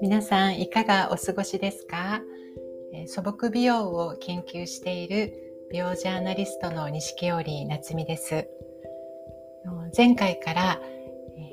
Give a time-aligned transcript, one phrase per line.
[0.00, 2.22] 皆さんいかがお過ごしですか、
[3.06, 5.32] 素朴美容を研究している
[5.72, 8.46] 美容ジャーナリストの西織夏美です
[9.96, 10.80] 前回から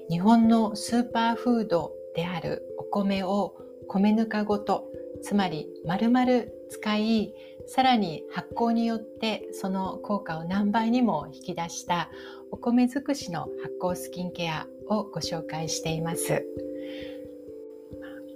[0.09, 3.55] 日本のスーパーフードであるお米を
[3.87, 4.85] 米ぬかごと
[5.23, 7.33] つまり丸々使い
[7.67, 12.09] さらに発酵によってその効果を何倍にも引き出した
[12.51, 16.45] お米尽くしの発酵スキンケアをご紹介しています。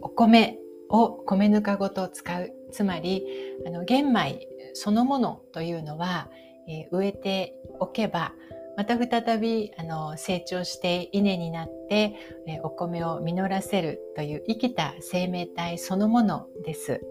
[0.01, 0.57] お米
[0.89, 3.25] を米ぬかごと使うつまり
[3.65, 6.29] あの玄米そのものというのは、
[6.67, 8.33] えー、植えておけば
[8.77, 12.15] また再びあの成長して稲になって、
[12.47, 17.01] えー、お米を実らせるという生きた生命体そのものです。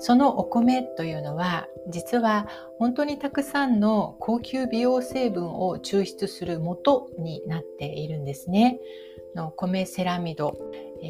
[0.00, 2.48] そのお米というのは実は
[2.78, 8.80] 本当にたくさんの高級美容成分を抽出する元になっているんですね。
[9.36, 10.58] の米セラミド、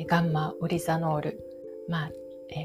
[0.06, 1.40] ガンマオリザノール、
[1.88, 2.10] まあ、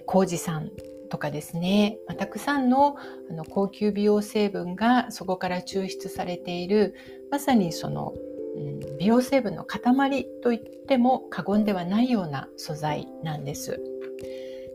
[0.06, 0.72] 麹酸
[1.10, 2.96] とかですね、まあ、たくさんの
[3.30, 6.96] あの高級美容成分がそこから抽出されている
[7.30, 8.14] まさにその、
[8.56, 13.80] うん、美容成分の塊といっても過言ではないような素材なんです。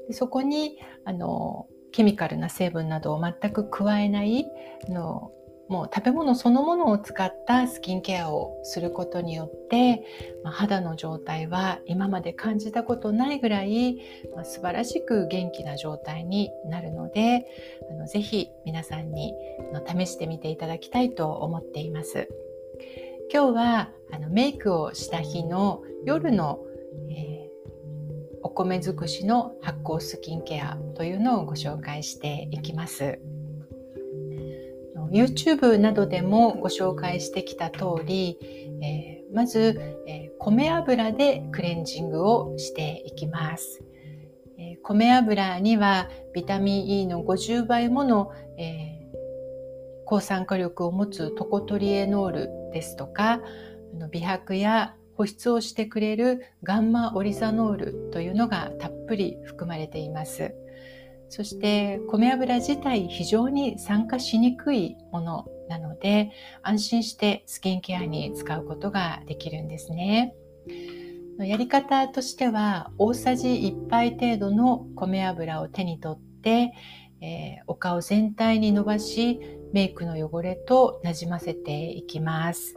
[0.07, 4.47] でそこにあのケミカルな成分などを全く加えない
[4.89, 5.33] の
[5.69, 10.05] もう食べ物そのものを使ったスキンケアをすることによって、
[10.43, 13.99] まあ、肌の状態は今まで感じたことないぐらい、
[14.35, 17.47] まあ、素晴らしく元気な状態になるので
[17.91, 19.35] あのぜひ皆さんに
[19.73, 22.29] あの試してみていただきたいと思っています。
[23.31, 26.61] 今日はあのメイクをした日の夜の、
[27.11, 33.21] えー、お米尽くしの発酵スキンケアというのをご紹介していきます。
[35.11, 38.39] YouTube などでもご紹介してきた通り、
[38.83, 43.83] えー、まず、えー、米油でクレンジングをしていきます。
[44.59, 48.99] えー、米油にはビタミン E の50倍もの、え
[50.09, 53.43] 抗酸化力を持つトコトリエノールですとか
[54.11, 60.55] 美白や保湿をしてくれるガンマオリザノールというのがたっぷり含まれています。
[61.29, 66.31] そして米油自体非常に酸化しにくいものなので
[66.63, 70.35] 安心してスキンケアに使うことができるんですね。
[71.39, 76.73] やり方としては大さじ1杯程度の米油を手に取って、
[77.21, 79.41] えー、お顔全体に伸ばし
[79.73, 82.77] メイクの汚れとなじませていきます。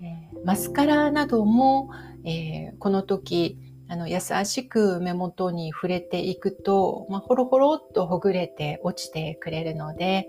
[0.00, 1.90] えー、マスカラなども、
[2.24, 3.58] えー、この時
[3.94, 10.28] あの優しく目元に触れていくと、まあ、ほろほろっとほぐれて落ちてくれるので、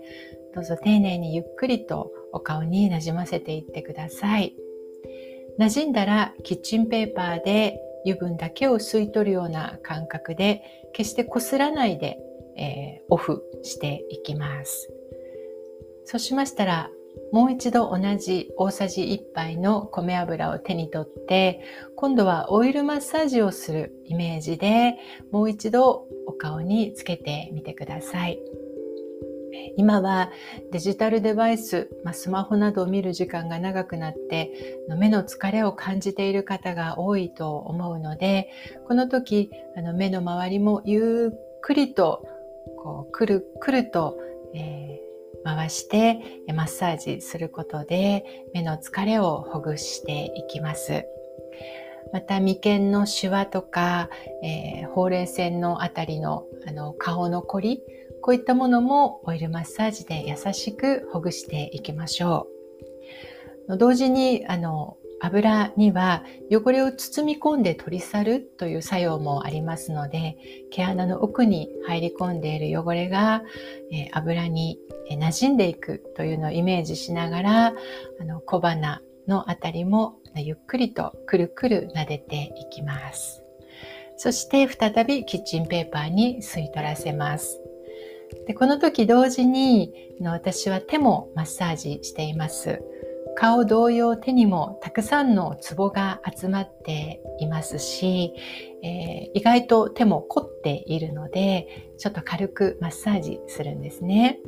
[0.54, 4.54] どうぞ丁寧にゆっくりとお顔になじませていってください。
[5.58, 10.62] 馴染んだらキッチンペーパーで油分だけを吸い取るような感覚で、
[10.92, 12.18] 決してこすらないで、
[12.56, 14.88] えー、オフしていきます。
[16.04, 16.90] そうしましたら、
[17.32, 21.62] もう一度同じ大さじ1杯の米油を手に取って、
[21.96, 24.96] 今度はオイルマッサージをするイメージで、
[25.32, 28.38] もう一度お顔につけてみてください。
[29.76, 30.30] 今は
[30.70, 38.50] デジタルデバイス、まあ、スマホなどを見る時間が長くなって目の疲れを感じている方が多いと思うので
[38.86, 42.26] この時あの目の周りもゆっくりと
[42.78, 44.18] こうくるくると、
[44.54, 45.05] えー
[45.46, 51.04] 回してマッサージすることで目の疲れをほぐしていきます。
[52.12, 54.10] また眉間のシワとか、
[54.42, 57.82] えー、ほうれい線のあたりのあの顔のこり、
[58.22, 62.48] こういったものもオイルマッサージで優しくほぐしていきましょ
[63.68, 63.76] う。
[63.76, 70.36] 同時にあの油には汚れを包み込んで取り去るという作用もありますので
[70.70, 73.42] 毛穴の奥に入り込んでいる汚れが、
[73.92, 74.78] え、油に
[75.10, 77.66] 馴染んでいくというのをイメージしながら
[78.20, 83.42] あの小鼻のあたりもゆっくりとくるくる撫でていきます。
[84.18, 87.60] そして再びキッチンペーパーに吸い取らせます。
[88.46, 92.82] でこの時同時にの私は手もマッサージしています。
[93.36, 98.32] 顔同様手にもたくさんのツボが集まっていますし、
[98.82, 104.40] えー、意外と手も凝っているのでちょっと軽くマッサージするんですね。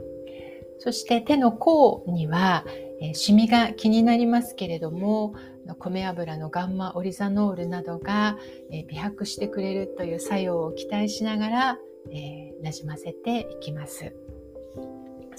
[0.80, 2.64] そして手の甲には、
[3.00, 5.34] えー、シミが気になりますけれども
[5.78, 8.38] 米油のガンマオリザノールなどが、
[8.70, 11.78] えー、美白してくれるという作用を期待しながら、
[12.10, 14.14] えー、なじませていきます。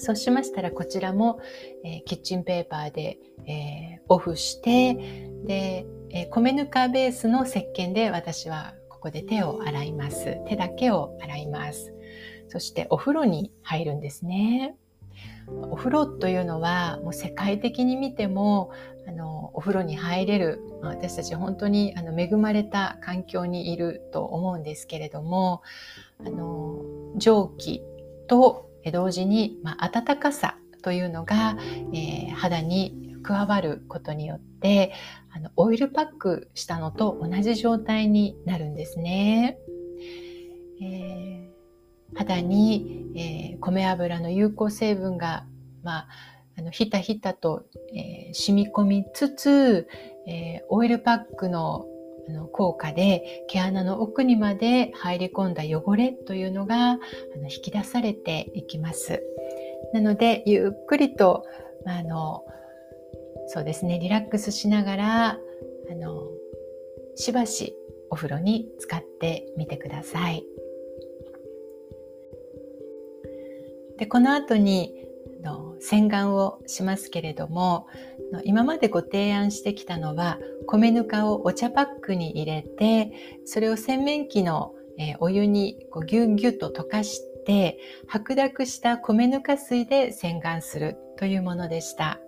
[0.00, 1.40] そうしましたらこちらも、
[1.84, 4.94] えー、キッチンペーパーで、えー、オフして
[5.44, 10.36] で、えー、米ぬかベースの石鹸で私はこで手を洗います。
[10.46, 11.92] 手だけを洗います。
[12.48, 14.76] そしてお風呂に入るんですね。
[15.70, 18.70] お風呂というのはもう世界的に見ても
[19.08, 25.62] あのお風呂に入れる私たち本当にあの恵まれた環境にいると思うんですけれども
[26.24, 26.84] あの
[27.16, 27.82] 蒸気
[28.28, 31.56] と同時に、まあ、暖かさというのが、
[31.92, 34.92] えー、肌に加わることによって
[35.30, 39.58] あのオイルパックしたのと同じ状態になるんですね。
[40.80, 41.30] えー
[42.14, 45.44] 肌に、えー、米油の有効成分が、
[45.82, 46.08] まあ、
[46.58, 49.88] あのひたひたと、えー、染み込みつつ、
[50.26, 51.86] えー、オイルパックの
[52.28, 56.98] あの効果で毛穴の奥にまで入り込んだ汚れというのがあ
[57.36, 59.22] の引き出されていきます。
[59.92, 61.44] なのでゆっくりと
[61.84, 62.44] あの
[63.48, 65.28] そうですねリラックスしながら
[65.90, 66.28] あの
[67.16, 67.74] しばし
[68.10, 70.44] お風呂に使ってみてください。
[73.98, 74.94] でこの後に
[75.80, 77.86] 洗顔をしますけれども
[78.44, 83.12] 今までご提案してきたのは米ぬかをお茶パックに入れて
[83.44, 84.74] それを洗面器の
[85.18, 92.20] お湯にこうギュギュッと溶かして白濁した米ぬか水で洗顔するというものでした。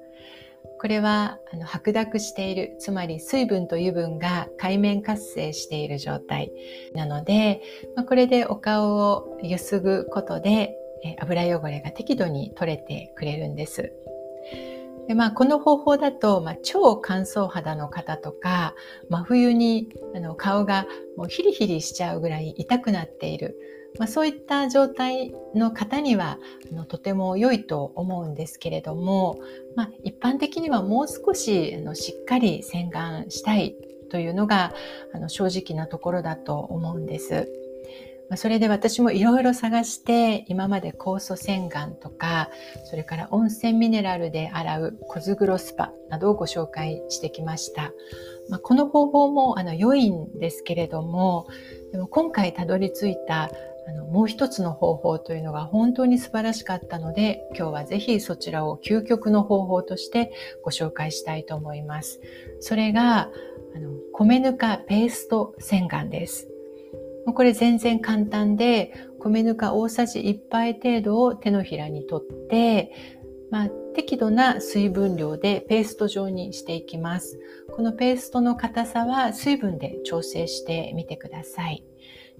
[0.82, 6.50] これはあの白濁している、つまり水分と油分が海面活性している状態
[6.92, 7.62] なので、
[7.94, 13.92] まあ、これでお顔をゆすぐことでえ油汚れが適度に取れてくれるんです。
[15.08, 18.74] でまあ、この方法だと、まあ、超乾燥肌の方とか
[19.08, 23.56] 真冬にあの顔がもうヒリヒリしちゃうぐらい痛くなっている、
[23.98, 26.38] まあ、そういった状態の方には
[26.70, 29.40] あのとても良いと思うんですけれども、
[29.74, 33.74] まあ、一般的にはもう少しあのしっかり洗顔したい
[34.08, 34.72] というのが
[35.12, 37.48] あの正直なところだと思うんです。
[38.36, 42.50] それで私もいろいろ探して今まで酵素洗顔とか
[42.84, 47.92] それから温泉ミネラルで洗う小ズグロスパなどをご紹介してきました、
[48.48, 51.46] まあ、この方法もあの良いんですけれども
[51.92, 53.50] でも今回たどり着いた
[53.88, 60.32] あのもう一つの方法というのが本当に素晴らしかったので今日はぜひそちらを究極の方法として
[60.62, 62.20] ご紹介したいと思います。
[62.60, 63.28] それが
[63.74, 66.51] あの米ぬかペースト洗顔です。
[67.26, 72.92] これ全然簡単で、米ぬか大さじ1杯程度を手のひらに取って、
[73.50, 77.38] まあ、適度な水分量でペースト状にしていきます。
[77.74, 81.84] このペーストの硬さは水分で調整してみてください。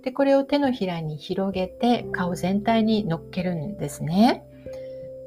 [0.03, 4.45] で、これを手のひらに広げて顔全体に乗っけるんですね。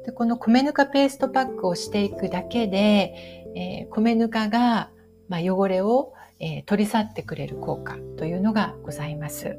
[0.06, 4.90] でこの米ぬかペーストパックをしていくだけで、えー、米ぬかが、
[5.28, 9.58] まあ、汚れをえー、取り去ってくれる効果というのがございます。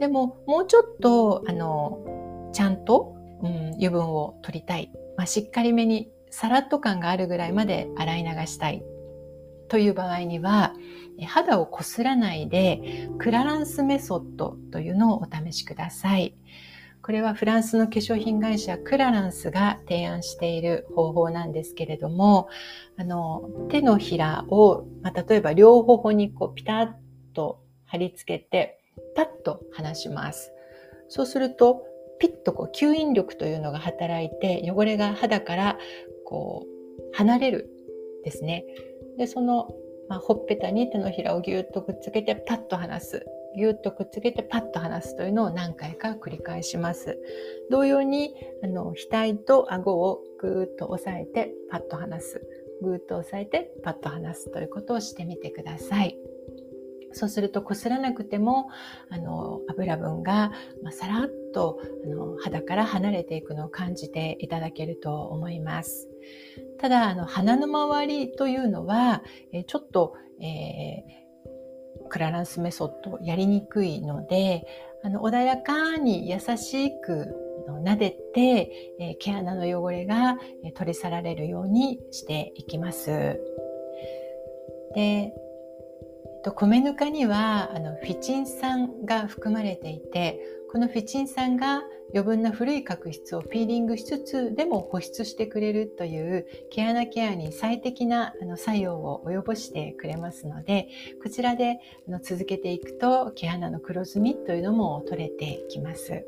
[0.00, 4.92] でも、もうちょっと、あの、ちゃんと、うん、油分を取りたい。
[5.16, 8.84] まあ、しっかりめにサラッと感があるぐらいまで洗い流したい
[9.68, 10.74] という場合には、
[11.26, 16.36] 肌をこすらないで、クラランスメソッドというのをお試しください。
[17.08, 22.50] これはフランスの化粧品会社クラランスが提案している方法なんですけれども、
[22.98, 26.92] あの、手のひらを、まあ、例えば両頬にこうピタッ
[27.32, 28.78] と貼り付けて、
[29.16, 30.52] パッと離します。
[31.08, 31.82] そうすると、
[32.18, 35.78] ピッとこう吸引力というのが働いて、汚れが肌から
[36.26, 37.70] こう離れる
[38.22, 38.66] ですね。
[39.16, 39.70] で、その、
[40.10, 43.24] まあ、ほっぺたに手のひらをぎゅっとくっつけてパッと離す。
[43.58, 47.18] ぎゅっとくっつけてパッと離すというのを何回か繰り返します。
[47.70, 52.40] 同様に、あの、額と顎をぐーっと押さえてパッと離す。
[52.80, 56.16] ぐーっと押さえてパッと離すということをしてみてください。
[57.10, 58.68] そうすると、こすらなくても、
[59.08, 60.52] あの、油分が、
[60.84, 66.08] まあ、さらっと、あの、肌から離れていくのを感じていただけると思います。
[66.78, 71.27] ただ、あの、鼻の周りというのは、えちょっと、えー
[72.08, 74.66] クラランスメソッドやりにくいので、
[75.02, 77.34] あの、穏やかに優しく
[77.84, 80.38] 撫でて、え毛穴の汚れが
[80.74, 83.40] 取り去られるようにしていきます。
[84.94, 85.32] で、
[86.54, 91.82] 米ぬかにはあのフィチン酸が含まれていてこのフィチン酸が
[92.14, 100.88] 余分な古い角質をピーリングしつつでも保湿してくれるという毛穴ケアに最適な作用を及ぼしてくれますので
[101.22, 101.80] こちらで
[102.22, 106.24] 続けていくと毛穴の黒ずみというのも取れてきます。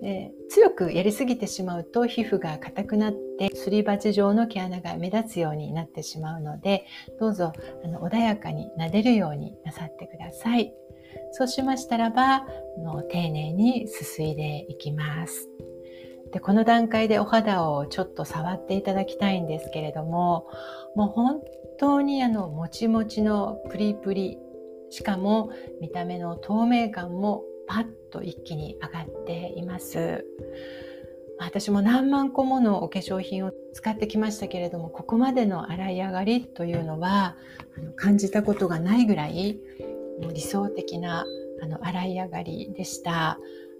[0.00, 6.84] で強くやりすぎてしまうと皮膚が硬くなってすり鉢状の毛穴が目立つようになってしまうので
[7.20, 7.52] どうぞ
[7.84, 10.74] あの穏やかに撫でるようになさってください。
[11.32, 12.46] そうしましたらば
[12.78, 15.48] の丁寧にすすいでいきます。
[16.32, 20.48] でこの段階でお肌をちょっと触っていただきたいんですけれども
[20.94, 21.42] もう本
[21.78, 24.38] 当にあのもちもちのプリプリ
[24.88, 30.26] しかも見た目の透明感もパッと一気に上がっています。
[31.38, 37.36] 私も何万個ものお化粧品を使ってきましたけれどもここまでの洗い上がりというのは
[37.76, 39.58] あの感じたことがないぐらい
[40.20, 41.24] もう理想的な
[41.62, 43.38] あの洗い上がりでした。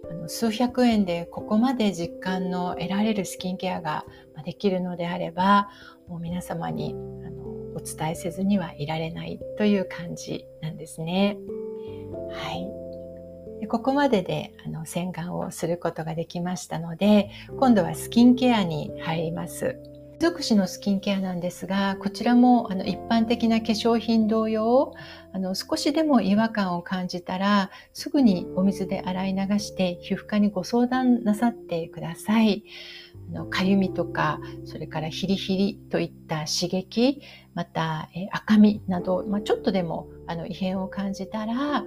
[0.09, 4.05] あの数百円でここまで実感の得られるスキンケアが
[4.45, 5.69] できるのであれば
[6.07, 6.93] もう皆様に
[7.25, 7.43] あの
[7.75, 11.37] お伝えせずにはいられないという感じなんですね。
[12.31, 12.67] はい。
[13.61, 19.77] でここまでであの洗顔をすることができましたので今度はスキンケアに入ります。
[20.19, 24.93] 属種のスキンケアなんですがこちらもあの一般的な化粧品同様
[25.33, 32.63] あの少しでも違和感を感じたらすぐにお水で洗い流して皮膚科にご相談なさってください。
[33.29, 37.21] あのかゆみとかそれからヒリヒリといった刺激
[37.53, 41.83] また、え赤みなど、まあ、ちょっとでもあの異変を感じたらあ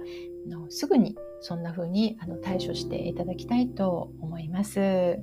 [0.47, 5.19] のすぐにそんな風にあの対処していただきたいと思います。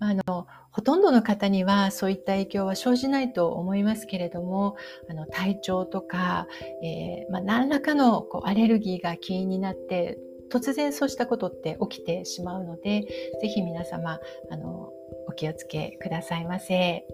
[0.00, 4.76] あのほとんどの方にはそういった影響は生じないと思いますけれども
[5.10, 6.46] あの体調とか、
[6.82, 10.18] えー、まあ、何らかのこうアレルギーが起因になって
[10.50, 13.02] 突然そうしたことって起きてしまうので
[13.40, 14.18] ぜひ皆様
[14.50, 14.90] あの
[15.26, 17.04] お気をつけくださいませ。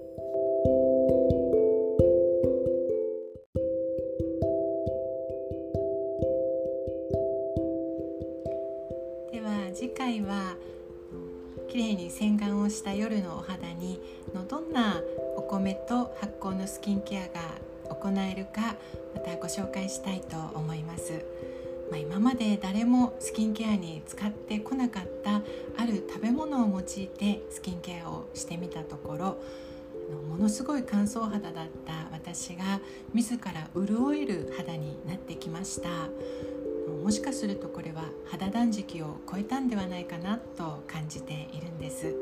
[11.95, 14.01] に洗顔をした夜のお肌に
[14.35, 15.01] のどんな
[15.37, 17.41] お米と発酵のスキンケアが
[17.95, 18.77] 行えるか
[19.15, 21.25] またご紹介したいと思います、
[21.91, 25.43] まあ、今まで誰もスキンケアに使ってこなかった
[25.77, 29.39] ある食べ物を用いてスキンケアをしてみたところ
[30.29, 32.81] ものすごい乾燥肌だった私が
[33.13, 35.89] 自ら潤える肌になってきました。
[37.03, 42.14] もしかするとこれは肌断食を超えたんではないかなと感じているんです。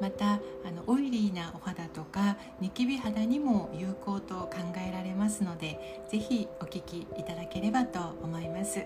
[0.00, 4.50] またあのオイリーなお肌とかニキビ肌にも有効と考
[4.86, 8.84] えられますので是非お聞きいただければと思います。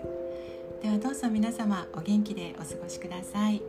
[0.81, 3.68] ではどうぞ皆様お元気でお過ごしください。